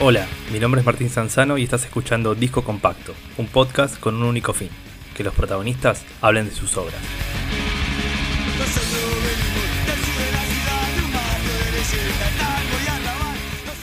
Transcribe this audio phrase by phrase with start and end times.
[0.00, 4.22] Hola, mi nombre es Martín Sanzano y estás escuchando Disco Compacto, un podcast con un
[4.22, 4.68] único fin,
[5.16, 6.94] que los protagonistas hablen de sus obras.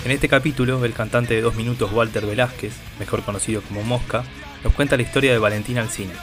[0.05, 4.23] En este capítulo, el cantante de dos minutos Walter Velázquez, mejor conocido como Mosca,
[4.63, 6.13] nos cuenta la historia de Valentina Alcina,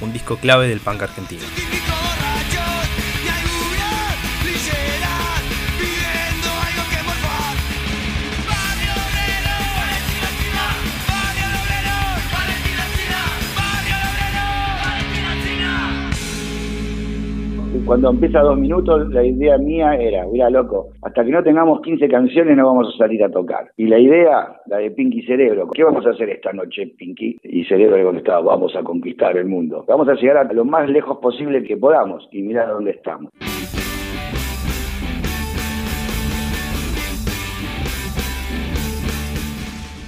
[0.00, 1.42] un disco clave del punk argentino.
[17.84, 22.08] Cuando empieza dos minutos, la idea mía era, mira loco, hasta que no tengamos 15
[22.08, 23.70] canciones no vamos a salir a tocar.
[23.76, 27.38] Y la idea, la de Pinky Cerebro, ¿qué vamos a hacer esta noche, Pinky?
[27.42, 29.84] Y Cerebro le contestaba, vamos a conquistar el mundo.
[29.88, 33.32] Vamos a llegar a lo más lejos posible que podamos y mirar dónde estamos.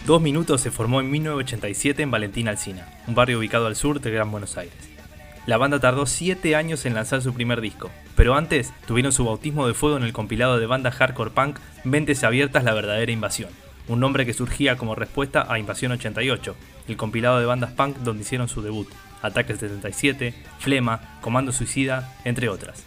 [0.06, 4.10] Dos Minutos se formó en 1987 en Valentín Alcina, un barrio ubicado al sur de
[4.10, 4.93] Gran Buenos Aires.
[5.46, 9.66] La banda tardó 7 años en lanzar su primer disco, pero antes tuvieron su bautismo
[9.66, 13.50] de fuego en el compilado de banda hardcore punk Mentes Abiertas La Verdadera Invasión,
[13.86, 16.54] un nombre que surgía como respuesta a Invasión 88,
[16.88, 18.88] el compilado de bandas punk donde hicieron su debut,
[19.20, 22.82] Ataque 77, Flema, Comando Suicida, entre otras.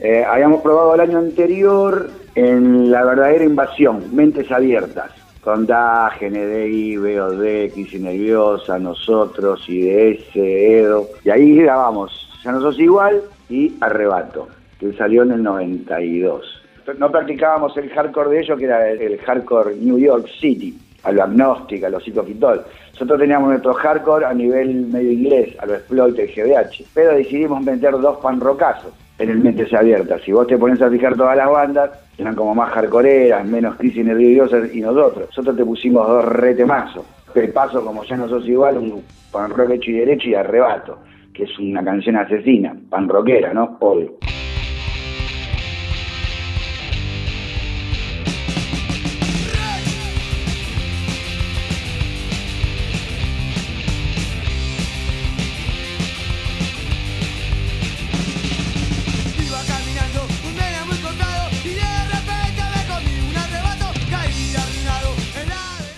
[0.00, 6.96] Eh, habíamos probado el año anterior en La Verdadera Invasión, Mentes Abiertas con DA, GNDI,
[6.96, 11.08] BOD, Crisis Nerviosa, nosotros, IDS, Edo.
[11.24, 14.48] Y ahí grabamos Ya no sos igual y Arrebato,
[14.78, 16.62] que salió en el 92.
[16.98, 21.22] No practicábamos el hardcore de ellos, que era el, hardcore New York City, a lo
[21.22, 22.64] agnóstica, a lo psicofitol.
[22.92, 26.84] Nosotros teníamos nuestro hardcore a nivel medio inglés, a lo exploit, el GBH.
[26.94, 30.20] Pero decidimos meter dos panrocazos en el Mentes Abiertas.
[30.22, 34.04] Si vos te pones a fijar todas las bandas, eran como más hardcoreeras, menos crisis
[34.04, 35.28] nerviosas y nosotros.
[35.28, 37.04] Nosotros te pusimos dos retemazos.
[37.54, 40.98] paso como ya no sos igual, un pan rock hecho y derecho y arrebato,
[41.32, 43.76] que es una canción asesina, pan rockera, ¿no?
[43.80, 44.18] Obvio.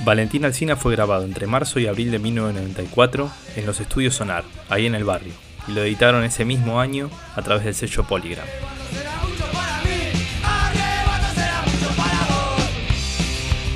[0.05, 4.85] Valentín Alcina fue grabado entre marzo y abril de 1994 en los estudios Sonar, ahí
[4.85, 5.33] en el barrio,
[5.67, 8.45] y lo editaron ese mismo año a través del sello Polygram.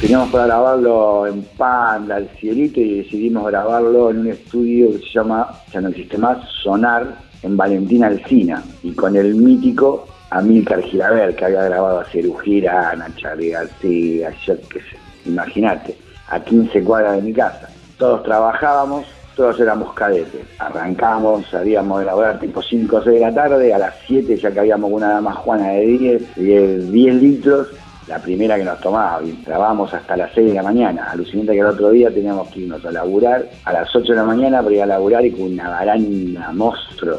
[0.03, 5.15] Teníamos para grabarlo en Panda, al cielito, y decidimos grabarlo en un estudio que se
[5.15, 11.35] llama, ya no existe más, Sonar, en Valentín Alcina, y con el mítico Amílcar Giraber,
[11.35, 17.17] que había grabado a Cerú Girana, Charlie García, yo qué sé, imagínate a 15 cuadras
[17.17, 17.69] de mi casa.
[17.97, 19.07] Todos trabajábamos,
[19.39, 20.47] todos éramos cadetes.
[20.59, 24.51] Arrancábamos, salíamos de laborar tipo 5 o 6 de la tarde, a las 7 ya
[24.51, 27.69] que habíamos una dama Juana de 10, 10, 10 litros,
[28.09, 31.11] la primera que nos tomaba, y trabábamos hasta las 6 de la mañana.
[31.11, 34.25] Alucinante que el otro día teníamos que irnos a laburar a las 8 de la
[34.25, 37.19] mañana para ir a laburar y con una baranda monstruo,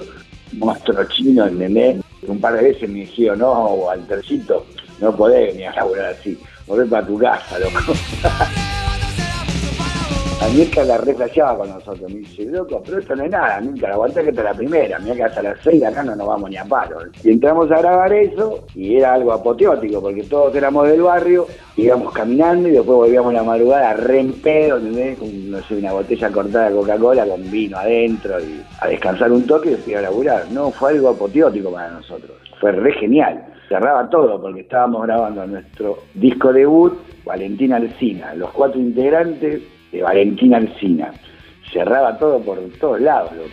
[0.58, 2.02] monstruo chino, ¿entendés?
[2.28, 4.66] Un par de veces me dijeron, no, Altercito,
[5.00, 6.38] no podés venir a laburar así,
[6.68, 7.94] volver para tu casa, loco.
[10.54, 12.12] Mirka la reflejaba con nosotros.
[12.12, 14.98] Me dice, loco, pero esto no es nada, nunca aguanté que está la primera.
[15.00, 16.98] Mira que hasta las seis acá no nos vamos ni a paro.
[17.24, 21.46] Y entramos a grabar eso y era algo apoteótico porque todos éramos del barrio,
[21.78, 24.80] íbamos caminando y después volvíamos la madrugada re en pedo.
[24.80, 29.46] Con, no sé, una botella cortada de Coca-Cola con vino adentro y a descansar un
[29.46, 30.52] toque y después a laburar.
[30.52, 32.32] No, fue algo apoteótico para nosotros.
[32.59, 33.46] Fue re genial.
[33.70, 36.94] Cerraba todo porque estábamos grabando nuestro disco debut,
[37.24, 39.62] Valentina Alcina, los cuatro integrantes
[39.92, 41.14] de Valentina Alcina.
[41.72, 43.50] Cerraba todo por todos lados, loco.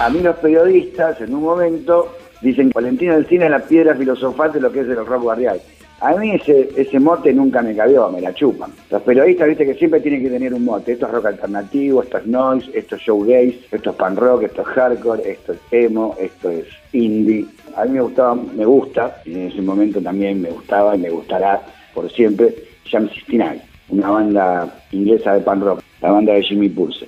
[0.00, 4.58] A mí los periodistas en un momento dicen Valentina Alcina es la piedra filosofal de
[4.58, 5.60] lo que es el rock barrial.
[6.00, 8.72] A mí ese, ese mote nunca me cabió, me la chupan.
[8.90, 10.92] Los periodistas, viste que siempre tienen que tener un mote.
[10.92, 14.62] Esto es rock alternativo, esto es noise, esto es showgaze, esto es pan rock, esto
[14.62, 17.44] es hardcore, esto es emo, esto es indie.
[17.76, 21.10] A mí me gustaba, me gusta, y en ese momento también me gustaba y me
[21.10, 21.60] gustará
[21.94, 22.54] por siempre,
[22.90, 23.60] Jam 69,
[23.90, 27.06] una banda inglesa de pan rock, la banda de Jimmy Pulse.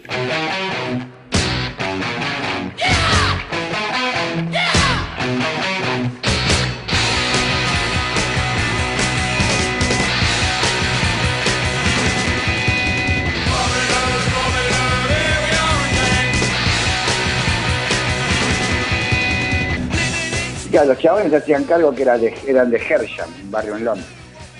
[20.73, 24.09] Claro, los chavales hacían cargo que eran de, eran de Hersham, un barrio en Londres.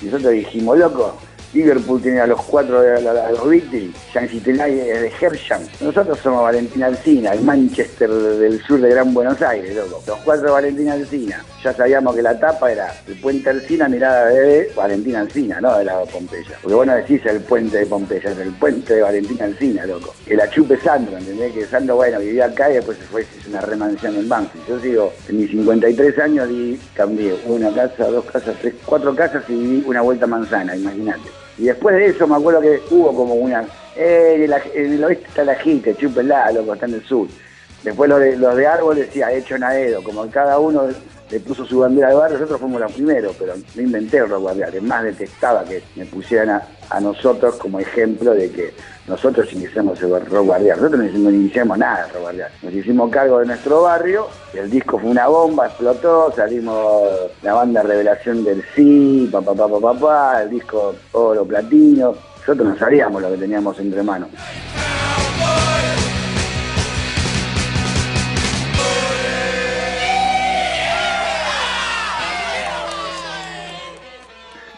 [0.03, 1.17] Y nosotros dijimos, loco,
[1.53, 5.63] Liverpool tiene a los cuatro de los Beatles, Citinay es de Hersham.
[5.81, 10.03] Nosotros somos Valentina Alcina, el Manchester del sur de Gran Buenos Aires, loco.
[10.07, 11.45] Los cuatro de Valentina Alcina.
[11.63, 15.85] Ya sabíamos que la tapa era el puente Alcina mirada de Valentina Alcina, no de
[15.85, 16.57] la Pompeya.
[16.63, 20.15] Porque vos no decís el puente de Pompeya, es el puente de Valentina Alcina, loco.
[20.27, 21.53] Que la chupe Sandro, ¿entendés?
[21.53, 24.67] Que Sandro, bueno, vivía acá y después se fue, hizo una remansión en Banfield.
[24.67, 29.45] Yo digo, en mis 53 años y cambié una casa, dos casas, tres, cuatro casas
[29.49, 31.42] y viví una vuelta manzana, imagínate.
[31.59, 33.65] Y después de eso me acuerdo que hubo como una...
[33.95, 37.29] Eh, en, el oeste está la gente, chúpenla, loco, está en el sur.
[37.83, 40.89] Después los de, los de árbol decía, hecho Naedo, como cada uno
[41.33, 44.43] le puso su bandera de barrio, nosotros fuimos los primeros, pero no inventé el rock
[44.43, 48.75] guardián, es más detestaba que me pusieran a, nosotros como ejemplo de que
[49.09, 53.39] nosotros iniciamos el rock guardián, nosotros no iniciamos nada de rock guardián, nos hicimos cargo
[53.39, 57.03] de nuestro barrio, el disco fue una bomba, explotó, salimos
[57.43, 63.23] la banda Revelación del Sí, papá, papá, papá, el disco oro, platino, nosotros no sabíamos
[63.23, 64.29] lo que teníamos entre manos.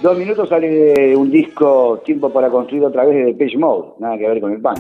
[0.05, 4.29] Dos minutos sale un disco Tiempo para construir otra vez de Page Mode, nada que
[4.29, 4.75] ver con el pan.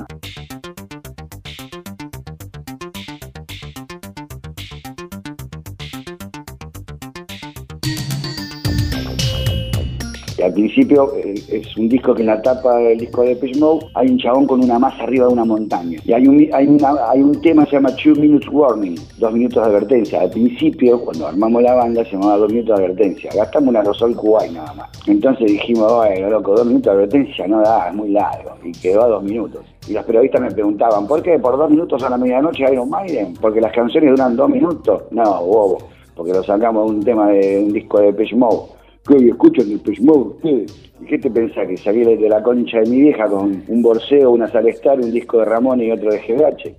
[10.44, 13.86] Al principio eh, es un disco que en la tapa del disco de Depeche Mode
[13.94, 15.98] hay un chabón con una masa arriba de una montaña.
[16.04, 16.76] Y hay un, hay,
[17.08, 20.20] hay un tema que se llama Two Minutes Warning, dos minutos de advertencia.
[20.20, 23.30] Al principio, cuando armamos la banda, se llamaba dos minutos de advertencia.
[23.34, 24.88] Gastamos una Rosol Kuwait nada más.
[25.06, 28.52] Entonces dijimos, bueno, loco, dos minutos de advertencia no da, es muy largo.
[28.62, 29.62] Y quedó a dos minutos.
[29.88, 33.34] Y los periodistas me preguntaban, ¿por qué por dos minutos a la medianoche Iron Maiden?
[33.40, 35.02] Porque las canciones duran dos minutos.
[35.10, 35.78] No, bobo,
[36.14, 38.73] porque lo sacamos de un tema de un disco de Depeche Mode
[39.06, 40.90] que escuchan el Mode ustedes.
[41.00, 41.68] ¿Y qué te pensás?
[41.68, 45.38] Que salí de la concha de mi vieja con un borseo, una Salestar, un disco
[45.38, 46.76] de Ramón y otro de GBH.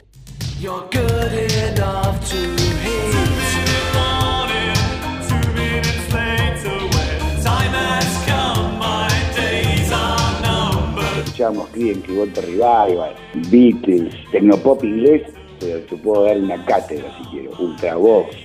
[11.17, 13.13] Escuchábamos Client, Walter Revival,
[13.51, 15.23] Beatles, Tecnopop inglés,
[15.59, 17.51] pero te puedo dar una cátedra si quiero.
[17.59, 18.35] Ultravox,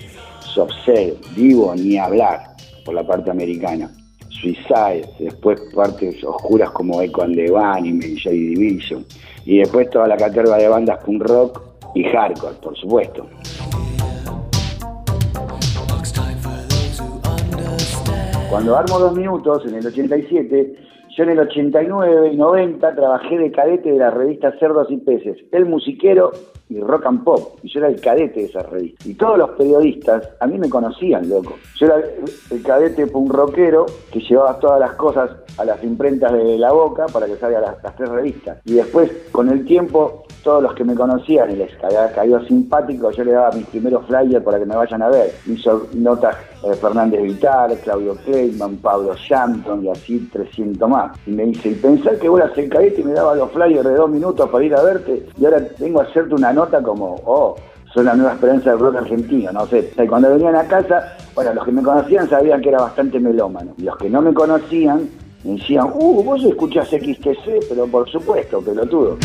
[0.41, 2.50] Soft Cell, Vivo, ni hablar
[2.85, 3.91] por la parte americana.
[4.29, 9.05] Suicide, después partes oscuras como Echo and the Bunnymen, J Division,
[9.45, 11.63] y después toda la caterva de bandas punk rock
[11.95, 13.27] y hardcore, por supuesto.
[18.49, 20.75] Cuando armo dos minutos, en el 87,
[21.17, 25.37] yo en el 89 y 90 trabajé de cadete de la revista Cerdos y Peces,
[25.53, 26.33] El Musiquero
[26.71, 27.59] y Rock and Pop.
[27.63, 29.09] Y yo era el cadete de esa revista.
[29.09, 31.57] Y todos los periodistas a mí me conocían, loco.
[31.77, 31.97] Yo era
[32.51, 37.07] el cadete un rockero que llevaba todas las cosas a las imprentas de la boca
[37.07, 38.59] para que salgan las, las tres revistas.
[38.65, 41.71] Y después, con el tiempo, todos los que me conocían y les
[42.15, 45.33] cayó simpático, yo le daba mis primeros flyers para que me vayan a ver.
[45.47, 51.19] Hizo notas eh, Fernández Vital, Claudio Kleiman, Pablo Shanton y así 300 más.
[51.27, 53.85] Y me dice, y pensar que vos eras el cadete y me daba los flyers
[53.85, 57.17] de dos minutos para ir a verte y ahora vengo a hacerte una nota como,
[57.25, 57.57] oh,
[57.93, 59.93] soy la nueva esperanza del rock argentino, no sé.
[59.97, 63.73] Y cuando venían a casa, bueno, los que me conocían sabían que era bastante melómano.
[63.79, 65.09] Y los que no me conocían
[65.43, 69.17] me decían, uh, vos escuchás XTC, pero por supuesto, pelotudo.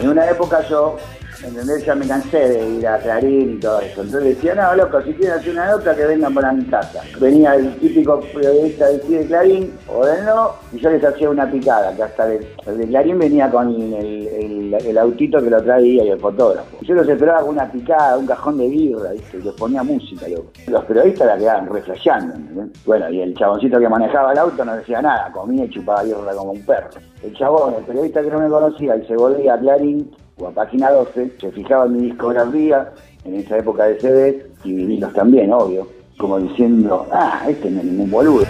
[0.00, 0.96] En una época yo
[1.44, 1.84] ¿entendés?
[1.84, 4.02] Ya me cansé de ir a Clarín y todo eso.
[4.02, 7.02] Entonces decía, no, loco, si quieren hacer una nota, que vengan para mi casa.
[7.20, 11.50] Venía el típico periodista del de Clarín o del no, y yo les hacía una
[11.50, 16.18] picada, que hasta el, de Clarín venía con el, autito que lo traía y el
[16.18, 16.78] fotógrafo.
[16.82, 19.14] yo los esperaba con una picada, un cajón de birra.
[19.14, 20.50] Y les ponía música, loco.
[20.66, 22.34] Los periodistas la quedaban reflejando,
[22.84, 26.34] Bueno, y el chaboncito que manejaba el auto no decía nada, comía y chupaba birra
[26.34, 26.90] como un perro.
[27.22, 30.50] El chabón, el periodista que no me conocía, y se volvía a Clarín, o a
[30.52, 32.90] página 12, se fijaba en mi discografía,
[33.24, 37.86] en esa época de CD, y vinilos también, obvio, como diciendo, ah, este no es
[37.86, 38.44] ningún boludo.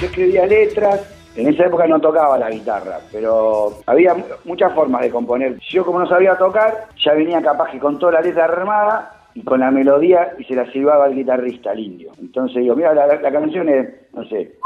[0.00, 1.00] Yo escribía letras,
[1.34, 5.58] en esa época no tocaba la guitarra, pero había muchas formas de componer.
[5.70, 9.42] Yo como no sabía tocar, ya venía capaz que con toda la letra armada y
[9.42, 12.10] con la melodía y se la silbaba al guitarrista, al indio.
[12.18, 14.56] Entonces digo, mira, la, canción es, no sé,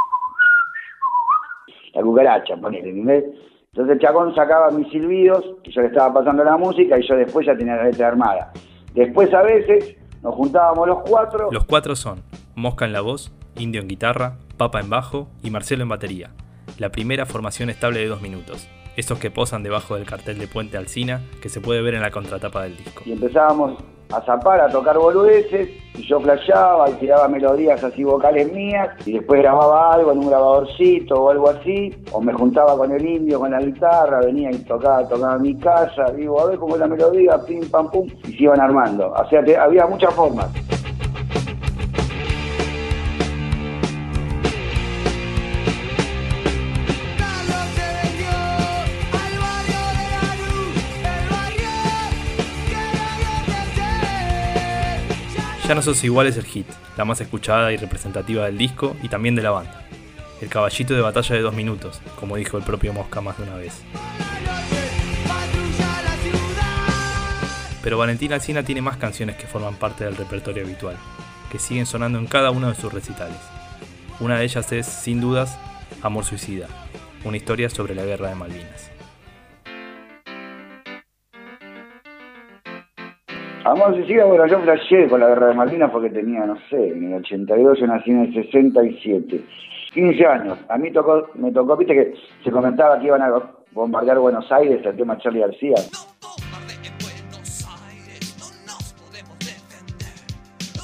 [1.92, 3.24] la cucaracha, ponele, ¿entendés?
[3.72, 7.16] Entonces el chacón sacaba mis silbidos, que yo le estaba pasando la música y yo
[7.16, 8.52] después ya tenía la letra armada.
[8.94, 11.48] Después a veces nos juntábamos los cuatro.
[11.50, 12.22] Los cuatro son
[12.54, 16.30] Mosca en la voz, Indio en guitarra, Papa en bajo y Marcelo en batería.
[16.78, 18.68] La primera formación estable de dos minutos.
[18.96, 22.12] Estos que posan debajo del cartel de Puente Alcina que se puede ver en la
[22.12, 23.02] contratapa del disco.
[23.04, 28.52] Y empezábamos a zapar, a tocar boludeces, y yo flasheaba y tiraba melodías así vocales
[28.52, 32.92] mías, y después grababa algo en un grabadorcito o algo así, o me juntaba con
[32.92, 36.74] el indio con la guitarra, venía y tocaba, tocaba mi casa, digo, a ver cómo
[36.74, 39.12] es la melodía, pim, pam, pum, y se iban armando.
[39.12, 40.48] O sea, había muchas formas.
[55.70, 59.08] Ya no sos igual es el hit, la más escuchada y representativa del disco y
[59.08, 59.86] también de la banda.
[60.40, 63.54] El caballito de batalla de dos minutos, como dijo el propio Mosca más de una
[63.54, 63.80] vez.
[67.84, 70.96] Pero Valentina Alcina tiene más canciones que forman parte del repertorio habitual,
[71.52, 73.38] que siguen sonando en cada uno de sus recitales.
[74.18, 75.56] Una de ellas es, sin dudas,
[76.02, 76.66] Amor Suicida,
[77.22, 78.90] una historia sobre la guerra de Malvinas.
[83.64, 87.12] Amor Suicida, bueno, yo flasheé con la guerra de Malvinas porque tenía, no sé, en
[87.12, 89.40] el 82, yo nací en el 67.
[89.92, 90.58] 15 años.
[90.68, 93.32] A mí tocó, me tocó, viste que se comentaba que iban a
[93.72, 95.74] bombardear Buenos Aires, el tema Charlie García.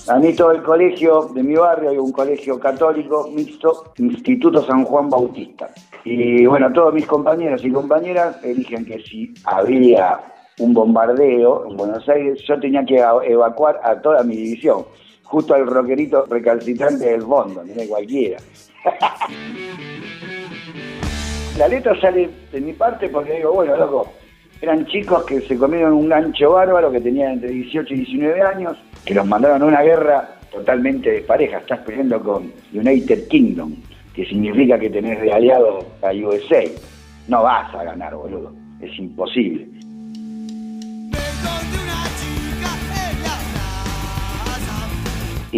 [0.09, 4.85] A mí todo el colegio de mi barrio, hay un colegio católico mixto, Instituto San
[4.85, 5.71] Juan Bautista.
[6.05, 10.21] Y bueno, todos mis compañeros y compañeras eligen que si había
[10.59, 14.85] un bombardeo en Buenos Aires, yo tenía que evacuar a toda mi división,
[15.25, 18.39] justo al roquerito recalcitrante del fondo, no cualquiera.
[21.59, 24.13] La letra sale de mi parte porque digo, bueno, loco,
[24.61, 28.77] eran chicos que se comieron un gancho bárbaro que tenían entre 18 y 19 años,
[29.05, 31.59] que los mandaron a una guerra totalmente despareja.
[31.59, 33.75] Estás peleando con United Kingdom,
[34.15, 36.65] que significa que tenés de aliado a USA.
[37.29, 38.53] No vas a ganar, boludo.
[38.81, 39.67] Es imposible.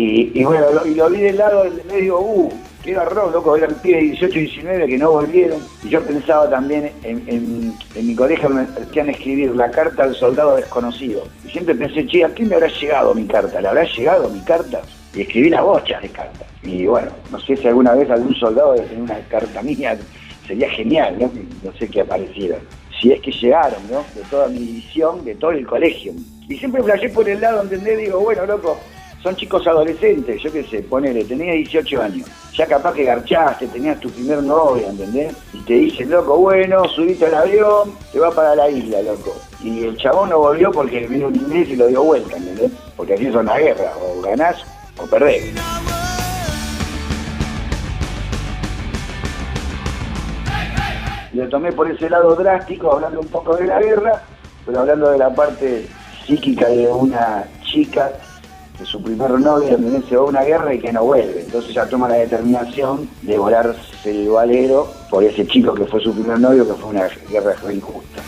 [0.01, 2.53] Y, bueno, lo, y lo vi del lado del medio, uh,
[2.85, 5.61] qué garrón, loco, eran pibes de 18 y 19 que no volvieron.
[5.83, 11.25] Y yo pensaba también en, mi colegio me hacían escribir la carta al soldado desconocido.
[11.45, 13.61] Y siempre pensé, che, ¿a quién me habrá llegado mi carta?
[13.61, 14.83] ¿Le habrá llegado mi carta?
[15.15, 16.47] Y escribí las bochas de carta.
[16.63, 19.99] Y bueno, no sé si alguna vez algún soldado de tener una carta mía,
[20.47, 21.31] sería genial, ¿no?
[21.65, 22.57] No sé qué apareciera.
[23.01, 24.05] Si es que llegaron, ¿no?
[24.15, 26.13] De toda mi división, de todo el colegio.
[26.49, 27.99] Y siempre flashé por el lado, ¿entendés?
[27.99, 28.79] Digo, bueno, loco,
[29.23, 33.99] son chicos adolescentes, yo qué sé, ponele, tenía 18 años, ya capaz que garchaste, tenías
[34.01, 35.35] tu primer novia, ¿entendés?
[35.53, 39.37] Y te dicen, loco, bueno, subiste al avión, te va para la isla, loco.
[39.63, 42.71] Y el chabón no volvió porque vino un inglés y lo dio vuelta, ¿entendés?
[42.97, 44.65] Porque así son la guerra, o ganás
[44.99, 45.53] o perdés.
[51.33, 54.23] Lo tomé por ese lado drástico, hablando un poco de la guerra,
[54.65, 55.87] pero hablando de la parte
[56.25, 58.11] psíquica de una chica
[58.79, 61.43] que su primer novio también se va a una guerra y que no vuelve.
[61.43, 66.15] Entonces ella toma la determinación de volarse el valero por ese chico que fue su
[66.15, 68.23] primer novio, que fue una guerra injusta.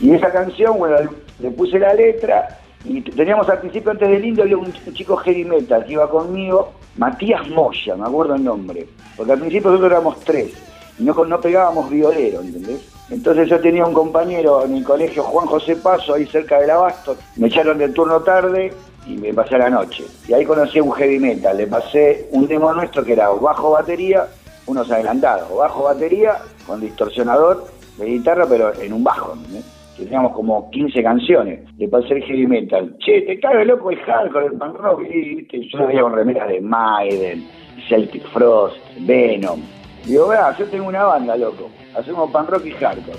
[0.00, 0.96] Y esa canción, bueno,
[1.40, 5.44] le puse la letra y teníamos al principio, antes del indio, había un, chico heavy
[5.44, 8.88] metal que iba conmigo, Matías Moya, me acuerdo el nombre.
[9.16, 10.52] Porque al principio nosotros éramos tres
[10.98, 12.80] y no, no pegábamos violero, ¿entendés?
[13.10, 17.16] Entonces yo tenía un compañero en el colegio, Juan José Paso, ahí cerca del Abasto.
[17.36, 18.72] Me echaron del turno tarde
[19.06, 20.04] y me pasé la noche.
[20.26, 21.56] Y ahí conocí un heavy metal.
[21.56, 24.26] Le pasé un demo nuestro que era bajo batería,
[24.66, 27.66] unos adelantados, bajo batería con distorsionador
[27.98, 29.34] de guitarra, pero en un bajo.
[29.34, 29.75] ¿entendés?
[29.96, 32.96] Teníamos como 15 canciones de pasar heavy metal.
[32.98, 35.02] Che, te cabe loco el hardcore, el punk rock.
[35.10, 37.46] Y, yo veía con remeras de Maiden,
[37.88, 39.60] Celtic Frost, Venom.
[40.04, 41.70] Digo, vea, yo tengo una banda, loco.
[41.96, 43.18] Hacemos punk rock y hardcore.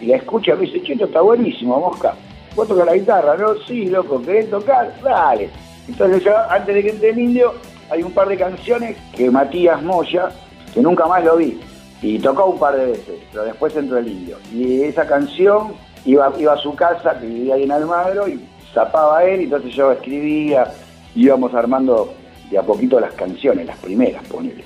[0.00, 2.14] Y la escucha me dice, che, esto está buenísimo, mosca.
[2.54, 3.36] ¿Vos tocas la guitarra?
[3.36, 4.92] No, sí, loco, ¿querés tocar?
[5.02, 5.50] Dale.
[5.88, 7.54] Entonces yo, antes de que entre el indio,
[7.90, 10.30] hay un par de canciones que Matías Moya,
[10.74, 11.58] que nunca más lo vi,
[12.02, 14.36] y tocó un par de veces, pero después entró el indio.
[14.52, 15.74] Y esa canción
[16.06, 18.40] iba, iba a su casa, que vivía ahí en Almagro, y
[18.72, 20.72] zapaba él, y entonces yo escribía,
[21.14, 22.14] íbamos armando
[22.50, 24.64] de a poquito las canciones, las primeras, ponele.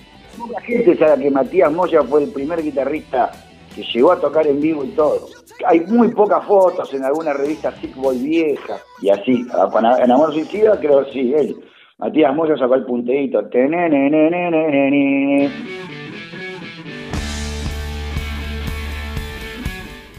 [0.53, 3.31] La gente sabe que Matías Moya fue el primer guitarrista
[3.75, 5.29] que llegó a tocar en vivo y todo.
[5.67, 9.47] Hay muy pocas fotos en alguna revista Sick Boy vieja y así.
[10.03, 11.57] En Amor Suicida creo sí, él.
[11.99, 13.43] Matías Moya sacó el punteíto.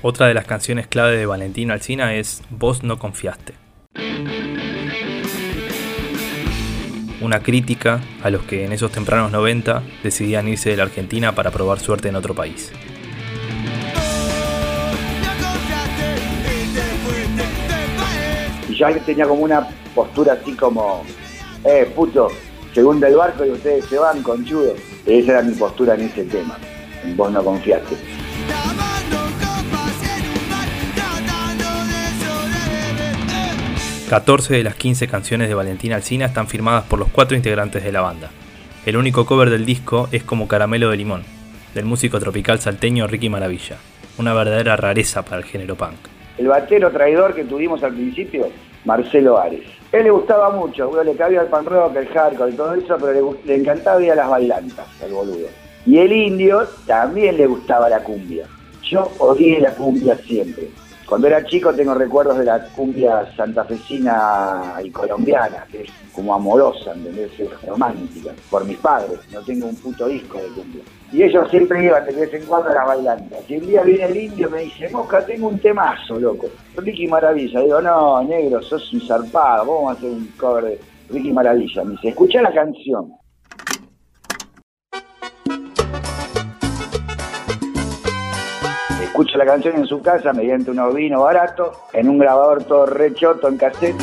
[0.04, 3.54] Otra de las canciones clave de Valentino Alcina es Vos no confiaste.
[7.22, 11.52] Una crítica a los que en esos tempranos 90 decidían irse de la Argentina para
[11.52, 12.72] probar suerte en otro país.
[18.68, 21.04] Y yo tenía como una postura así como,
[21.64, 22.30] eh, puto,
[22.74, 24.74] según el barco y ustedes se van, con chudo.
[25.06, 26.58] Esa era mi postura en ese tema.
[27.16, 28.21] Vos no confiaste.
[34.12, 37.94] 14 de las 15 canciones de Valentina Alcina están firmadas por los cuatro integrantes de
[37.94, 38.30] la banda.
[38.86, 41.24] El único cover del disco es como Caramelo de Limón,
[41.74, 43.78] del músico tropical salteño Ricky Maravilla,
[44.18, 45.96] una verdadera rareza para el género punk.
[46.38, 48.50] El batero traidor que tuvimos al principio,
[48.84, 49.64] Marcelo Ares.
[49.94, 53.14] Él le gustaba mucho, le cabía el pan rock, el hardcore y todo eso, pero
[53.14, 55.48] le, le encantaba ir a las bailantas, el boludo.
[55.86, 58.46] Y el indio también le gustaba la cumbia.
[58.84, 60.68] Yo odié la cumbia siempre.
[61.12, 66.94] Cuando era chico tengo recuerdos de la cumbia santafesina y colombiana, que es como amorosa,
[66.94, 67.38] ¿entendés?
[67.38, 69.20] Es romántica, por mis padres.
[69.30, 70.84] No tengo un puto disco de cumbia.
[71.12, 73.40] Y ellos siempre iban de vez en cuando a las bailantas.
[73.50, 76.48] Y un día viene el indio y me dice, Mosca, tengo un temazo, loco.
[76.78, 77.60] Ricky Maravilla.
[77.60, 81.84] Digo, no, negro, sos un zarpado, vamos a hacer un cover de Ricky Maravilla.
[81.84, 83.12] Me dice, escucha la canción.
[89.22, 93.50] Escucha la canción en su casa mediante un vino barato, en un grabador todo rechoto
[93.50, 93.96] en cassette.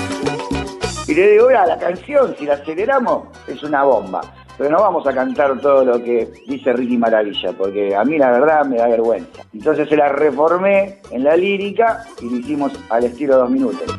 [1.08, 4.20] Y le digo, mira, la canción, si la aceleramos, es una bomba.
[4.56, 8.30] Pero no vamos a cantar todo lo que dice Ricky Maravilla, porque a mí la
[8.30, 9.42] verdad me da vergüenza.
[9.52, 13.98] Entonces se la reformé en la lírica y lo hicimos al estilo dos minutos.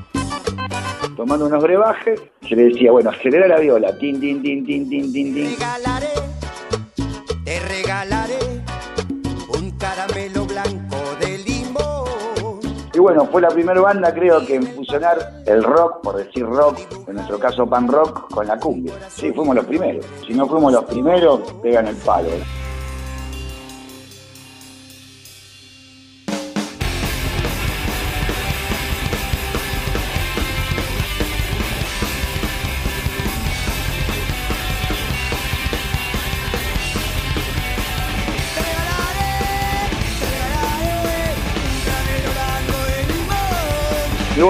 [1.17, 4.65] Tomando unos brebajes, se le decía, bueno, acelera la viola, tin, tin, tin.
[7.43, 8.28] te regalaré
[12.99, 16.79] y bueno, fue la primera banda creo que en fusionar el rock, por decir rock,
[17.07, 18.93] en nuestro caso pan rock, con la cumbia.
[19.07, 20.05] Sí, fuimos los primeros.
[20.27, 22.27] Si no fuimos los primeros, pegan el palo.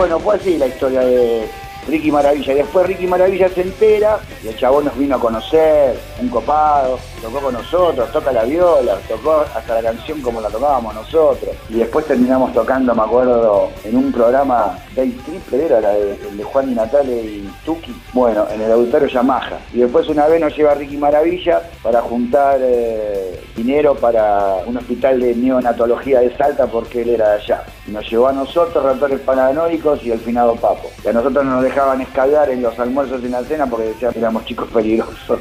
[0.10, 1.48] Bueno, fue así la historia de
[1.88, 2.56] Ricky Maravilla.
[2.56, 7.39] Después Ricky Maravilla se entera y el chabón nos vino a conocer, un copado, tocó
[7.39, 11.56] con nosotros, toca la viola, tocó hasta la canción como la tocábamos nosotros.
[11.69, 16.43] Y después terminamos tocando, me acuerdo, en un programa Day Triple, era de, el de
[16.43, 19.60] Juan y Natale y Tuki, bueno, en el auditorio Yamaha.
[19.74, 25.19] Y después una vez nos lleva Ricky Maravilla para juntar eh, dinero para un hospital
[25.19, 27.63] de neonatología de Salta porque él era de allá.
[27.91, 30.91] Nos llevó a nosotros, ratones paranoicos y el finado Papo.
[31.04, 34.13] Y a nosotros nos dejaban escalar en los almuerzos y en la cena porque decían
[34.13, 35.39] que éramos chicos peligrosos.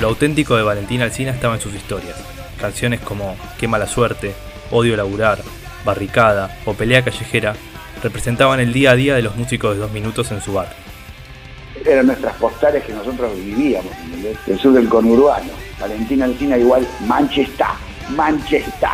[0.00, 2.14] Lo auténtico de Valentín Alcina estaba en sus historias.
[2.60, 4.34] Canciones como Qué mala suerte,
[4.70, 5.38] Odio laburar,
[5.84, 7.54] Barricada o Pelea callejera
[8.02, 10.76] representaban el día a día de los músicos de dos minutos en su barrio.
[11.84, 13.92] Eran nuestras postales que nosotros vivíamos,
[14.46, 15.50] El sur del conurbano.
[15.80, 17.66] Valentín Alcina igual Manchester,
[18.10, 18.90] Manchester.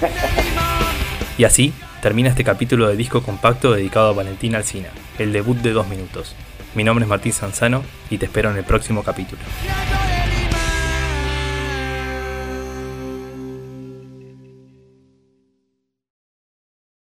[1.38, 5.72] y así termina este capítulo de disco compacto dedicado a Valentín Alcina, el debut de
[5.72, 6.34] dos minutos.
[6.74, 9.42] Mi nombre es Martín Sanzano y te espero en el próximo capítulo.